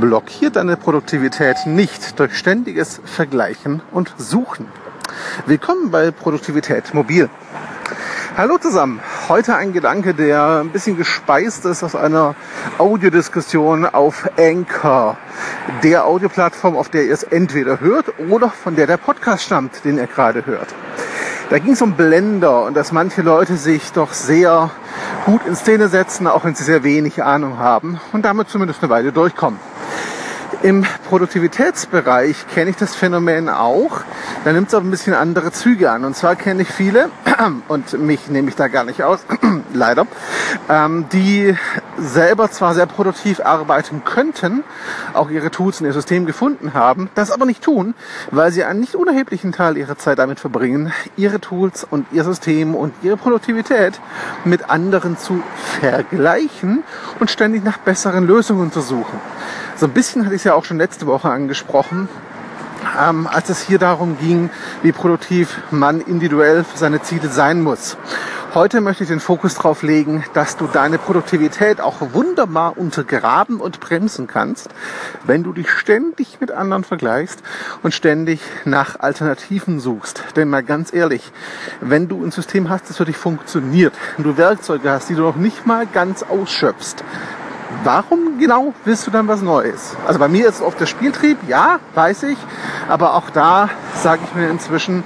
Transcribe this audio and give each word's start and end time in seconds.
Blockiert 0.00 0.56
deine 0.56 0.76
Produktivität 0.78 1.66
nicht 1.66 2.18
durch 2.18 2.36
ständiges 2.38 3.00
Vergleichen 3.04 3.82
und 3.90 4.12
Suchen. 4.16 4.66
Willkommen 5.44 5.90
bei 5.90 6.10
Produktivität 6.10 6.94
Mobil. 6.94 7.28
Hallo 8.34 8.56
zusammen. 8.56 9.00
Heute 9.28 9.54
ein 9.54 9.74
Gedanke, 9.74 10.14
der 10.14 10.60
ein 10.62 10.70
bisschen 10.70 10.96
gespeist 10.96 11.66
ist 11.66 11.82
aus 11.82 11.94
einer 11.94 12.34
Audiodiskussion 12.78 13.84
auf 13.84 14.30
Anchor, 14.38 15.18
der 15.82 16.06
Audioplattform, 16.06 16.74
auf 16.76 16.88
der 16.88 17.04
ihr 17.04 17.12
es 17.12 17.24
entweder 17.24 17.80
hört 17.80 18.18
oder 18.30 18.48
von 18.48 18.74
der 18.74 18.86
der 18.86 18.96
Podcast 18.96 19.44
stammt, 19.44 19.84
den 19.84 19.98
ihr 19.98 20.06
gerade 20.06 20.46
hört. 20.46 20.68
Da 21.50 21.58
ging 21.58 21.74
es 21.74 21.82
um 21.82 21.92
Blender 21.92 22.64
und 22.64 22.74
dass 22.74 22.92
manche 22.92 23.20
Leute 23.20 23.58
sich 23.58 23.92
doch 23.92 24.14
sehr 24.14 24.70
gut 25.26 25.42
in 25.46 25.54
Szene 25.54 25.88
setzen, 25.88 26.26
auch 26.26 26.44
wenn 26.44 26.54
sie 26.54 26.64
sehr 26.64 26.82
wenig 26.82 27.22
Ahnung 27.22 27.58
haben 27.58 28.00
und 28.12 28.24
damit 28.24 28.48
zumindest 28.48 28.82
eine 28.82 28.90
Weile 28.90 29.12
durchkommen. 29.12 29.60
Im 30.62 30.84
Produktivitätsbereich 31.08 32.46
kenne 32.54 32.70
ich 32.70 32.76
das 32.76 32.94
Phänomen 32.94 33.48
auch. 33.48 34.02
Da 34.44 34.52
nimmt 34.52 34.68
es 34.68 34.74
auch 34.74 34.80
ein 34.80 34.90
bisschen 34.90 35.14
andere 35.14 35.50
Züge 35.50 35.90
an. 35.90 36.04
Und 36.04 36.14
zwar 36.14 36.36
kenne 36.36 36.62
ich 36.62 36.68
viele, 36.68 37.10
und 37.68 37.92
mich 37.98 38.28
nehme 38.28 38.48
ich 38.48 38.56
da 38.56 38.68
gar 38.68 38.84
nicht 38.84 39.02
aus, 39.02 39.20
leider, 39.72 40.06
ähm, 40.68 41.06
die 41.12 41.56
selber 42.02 42.50
zwar 42.50 42.74
sehr 42.74 42.86
produktiv 42.86 43.40
arbeiten 43.40 44.02
könnten, 44.04 44.64
auch 45.14 45.30
ihre 45.30 45.50
Tools 45.50 45.80
in 45.80 45.86
ihr 45.86 45.92
System 45.92 46.26
gefunden 46.26 46.74
haben, 46.74 47.10
das 47.14 47.30
aber 47.30 47.46
nicht 47.46 47.62
tun, 47.62 47.94
weil 48.30 48.52
sie 48.52 48.64
einen 48.64 48.80
nicht 48.80 48.94
unerheblichen 48.94 49.52
Teil 49.52 49.76
ihrer 49.76 49.96
Zeit 49.96 50.18
damit 50.18 50.40
verbringen, 50.40 50.92
ihre 51.16 51.40
Tools 51.40 51.86
und 51.88 52.06
ihr 52.12 52.24
System 52.24 52.74
und 52.74 52.92
ihre 53.02 53.16
Produktivität 53.16 54.00
mit 54.44 54.70
anderen 54.70 55.18
zu 55.18 55.42
vergleichen 55.80 56.82
und 57.20 57.30
ständig 57.30 57.64
nach 57.64 57.78
besseren 57.78 58.26
Lösungen 58.26 58.72
zu 58.72 58.80
suchen. 58.80 59.20
So 59.76 59.86
ein 59.86 59.92
bisschen 59.92 60.24
hatte 60.24 60.34
ich 60.34 60.40
es 60.40 60.44
ja 60.44 60.54
auch 60.54 60.64
schon 60.64 60.78
letzte 60.78 61.06
Woche 61.06 61.30
angesprochen, 61.30 62.08
ähm, 63.00 63.26
als 63.26 63.48
es 63.48 63.62
hier 63.62 63.78
darum 63.78 64.18
ging, 64.18 64.50
wie 64.82 64.92
produktiv 64.92 65.58
man 65.70 66.00
individuell 66.00 66.64
für 66.64 66.78
seine 66.78 67.02
Ziele 67.02 67.28
sein 67.28 67.62
muss. 67.62 67.96
Heute 68.54 68.82
möchte 68.82 69.04
ich 69.04 69.08
den 69.08 69.18
Fokus 69.18 69.54
darauf 69.54 69.82
legen, 69.82 70.26
dass 70.34 70.58
du 70.58 70.66
deine 70.66 70.98
Produktivität 70.98 71.80
auch 71.80 72.02
wunderbar 72.12 72.76
untergraben 72.76 73.60
und 73.60 73.80
bremsen 73.80 74.26
kannst, 74.26 74.68
wenn 75.24 75.42
du 75.42 75.54
dich 75.54 75.70
ständig 75.70 76.38
mit 76.38 76.50
anderen 76.50 76.84
vergleichst 76.84 77.42
und 77.82 77.94
ständig 77.94 78.40
nach 78.66 79.00
Alternativen 79.00 79.80
suchst. 79.80 80.22
Denn 80.36 80.50
mal 80.50 80.62
ganz 80.62 80.92
ehrlich, 80.92 81.32
wenn 81.80 82.08
du 82.08 82.22
ein 82.22 82.30
System 82.30 82.68
hast, 82.68 82.90
das 82.90 82.98
für 82.98 83.06
dich 83.06 83.16
funktioniert, 83.16 83.94
und 84.18 84.24
du 84.24 84.36
Werkzeuge 84.36 84.90
hast, 84.90 85.08
die 85.08 85.14
du 85.14 85.22
noch 85.22 85.36
nicht 85.36 85.64
mal 85.64 85.86
ganz 85.86 86.22
ausschöpfst, 86.22 87.02
warum 87.84 88.38
genau 88.38 88.74
willst 88.84 89.06
du 89.06 89.10
dann 89.10 89.28
was 89.28 89.42
Neues? 89.42 89.96
Also 90.06 90.18
bei 90.18 90.28
mir 90.28 90.48
ist 90.48 90.56
es 90.56 90.62
oft 90.62 90.78
der 90.80 90.86
Spieltrieb, 90.86 91.38
ja, 91.48 91.78
weiß 91.94 92.24
ich, 92.24 92.38
aber 92.88 93.14
auch 93.14 93.30
da 93.30 93.68
sage 94.02 94.22
ich 94.24 94.34
mir 94.34 94.48
inzwischen, 94.48 95.04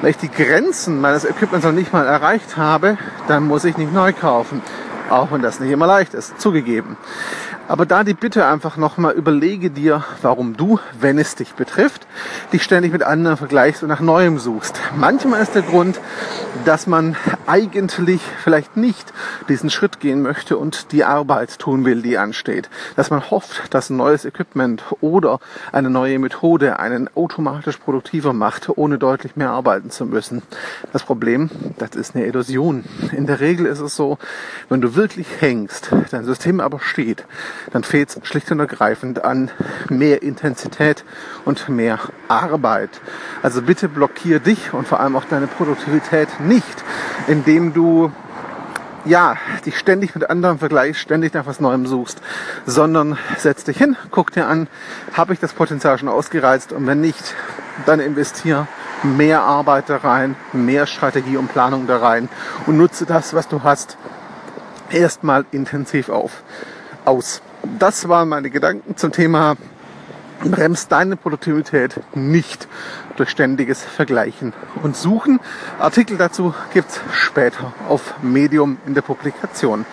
wenn 0.00 0.10
ich 0.10 0.18
die 0.18 0.30
Grenzen 0.30 1.00
meines 1.00 1.24
Equipments 1.24 1.66
noch 1.66 1.72
nicht 1.72 1.92
mal 1.92 2.06
erreicht 2.06 2.56
habe, 2.56 2.98
dann 3.28 3.46
muss 3.46 3.64
ich 3.64 3.76
nicht 3.76 3.92
neu 3.92 4.12
kaufen. 4.12 4.62
Auch 5.08 5.30
wenn 5.30 5.40
das 5.40 5.60
nicht 5.60 5.70
immer 5.70 5.86
leicht 5.86 6.14
ist, 6.14 6.40
zugegeben. 6.40 6.96
Aber 7.68 7.84
da 7.84 8.04
die 8.04 8.14
Bitte 8.14 8.46
einfach 8.46 8.76
nochmal 8.76 9.14
überlege 9.14 9.70
dir, 9.70 10.04
warum 10.22 10.56
du, 10.56 10.78
wenn 11.00 11.18
es 11.18 11.34
dich 11.34 11.54
betrifft, 11.54 12.06
dich 12.52 12.62
ständig 12.62 12.92
mit 12.92 13.02
anderen 13.02 13.36
vergleichst 13.36 13.82
und 13.82 13.88
nach 13.88 14.00
Neuem 14.00 14.38
suchst. 14.38 14.80
Manchmal 14.96 15.40
ist 15.40 15.54
der 15.54 15.62
Grund, 15.62 16.00
dass 16.64 16.86
man 16.86 17.16
eigentlich 17.46 18.20
vielleicht 18.42 18.76
nicht 18.76 19.12
diesen 19.48 19.70
Schritt 19.70 20.00
gehen 20.00 20.22
möchte 20.22 20.56
und 20.56 20.92
die 20.92 21.04
Arbeit 21.04 21.58
tun 21.58 21.84
will, 21.84 22.02
die 22.02 22.18
ansteht. 22.18 22.68
Dass 22.96 23.10
man 23.10 23.30
hofft, 23.30 23.72
dass 23.74 23.90
ein 23.90 23.96
neues 23.96 24.24
Equipment 24.24 24.82
oder 25.00 25.40
eine 25.72 25.90
neue 25.90 26.18
Methode 26.18 26.78
einen 26.78 27.08
automatisch 27.14 27.76
produktiver 27.76 28.32
macht, 28.32 28.68
ohne 28.76 28.98
deutlich 28.98 29.36
mehr 29.36 29.50
arbeiten 29.50 29.90
zu 29.90 30.06
müssen. 30.06 30.42
Das 30.92 31.02
Problem, 31.02 31.50
das 31.78 31.90
ist 31.90 32.14
eine 32.14 32.26
Illusion. 32.26 32.84
In 33.12 33.26
der 33.26 33.40
Regel 33.40 33.66
ist 33.66 33.80
es 33.80 33.96
so, 33.96 34.18
wenn 34.68 34.80
du 34.80 34.94
wirklich 34.94 35.26
hängst, 35.40 35.90
dein 36.10 36.24
System 36.24 36.60
aber 36.60 36.80
steht, 36.80 37.24
dann 37.72 37.84
fehlt 37.84 38.10
es 38.10 38.26
schlicht 38.26 38.50
und 38.50 38.60
ergreifend 38.60 39.24
an 39.24 39.50
mehr 39.88 40.22
Intensität 40.22 41.04
und 41.44 41.68
mehr 41.68 41.98
Arbeit. 42.28 42.90
Also 43.42 43.62
bitte 43.62 43.88
blockier 43.88 44.40
dich 44.40 44.72
und 44.72 44.86
vor 44.88 45.00
allem 45.00 45.16
auch 45.16 45.24
deine 45.24 45.46
Produktivität 45.46 46.28
nicht, 46.40 46.84
indem 47.36 47.74
du 47.74 48.10
ja, 49.04 49.36
dich 49.64 49.78
ständig 49.78 50.14
mit 50.14 50.28
anderen 50.30 50.58
vergleichst, 50.58 51.00
ständig 51.00 51.34
nach 51.34 51.46
was 51.46 51.60
Neuem 51.60 51.86
suchst, 51.86 52.20
sondern 52.64 53.18
setz 53.36 53.62
dich 53.62 53.76
hin, 53.76 53.96
guck 54.10 54.32
dir 54.32 54.46
an, 54.46 54.68
habe 55.12 55.34
ich 55.34 55.38
das 55.38 55.52
Potenzial 55.52 55.98
schon 55.98 56.08
ausgereizt 56.08 56.72
und 56.72 56.86
wenn 56.86 57.00
nicht, 57.00 57.34
dann 57.84 58.00
investier 58.00 58.66
mehr 59.02 59.42
Arbeit 59.42 59.90
da 59.90 59.98
rein, 59.98 60.34
mehr 60.54 60.86
Strategie 60.86 61.36
und 61.36 61.48
Planung 61.48 61.86
da 61.86 61.98
rein 61.98 62.30
und 62.66 62.78
nutze 62.78 63.04
das, 63.04 63.34
was 63.34 63.48
du 63.48 63.62
hast, 63.62 63.98
erstmal 64.90 65.44
intensiv 65.52 66.08
auf, 66.08 66.42
aus. 67.04 67.42
Das 67.78 68.08
waren 68.08 68.30
meine 68.30 68.48
Gedanken 68.48 68.96
zum 68.96 69.12
Thema 69.12 69.56
bremst 70.42 70.92
deine 70.92 71.16
Produktivität 71.16 72.00
nicht 72.14 72.68
durch 73.16 73.30
ständiges 73.30 73.82
Vergleichen 73.82 74.52
und 74.82 74.96
Suchen. 74.96 75.40
Artikel 75.78 76.16
dazu 76.16 76.54
gibt's 76.72 77.00
später 77.12 77.72
auf 77.88 78.14
Medium 78.22 78.78
in 78.86 78.94
der 78.94 79.02
Publikation. 79.02 79.86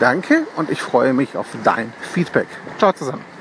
Danke 0.00 0.46
und 0.56 0.70
ich 0.70 0.82
freue 0.82 1.12
mich 1.12 1.36
auf 1.36 1.46
dein 1.64 1.92
Feedback. 2.00 2.48
Ciao 2.78 2.92
zusammen. 2.92 3.31